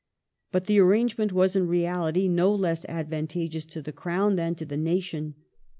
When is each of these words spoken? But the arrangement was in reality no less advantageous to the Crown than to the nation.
But 0.51 0.65
the 0.65 0.79
arrangement 0.79 1.31
was 1.31 1.55
in 1.55 1.67
reality 1.67 2.27
no 2.27 2.55
less 2.55 2.85
advantageous 2.85 3.65
to 3.65 3.83
the 3.83 3.91
Crown 3.93 4.35
than 4.35 4.55
to 4.55 4.65
the 4.65 4.75
nation. 4.75 5.35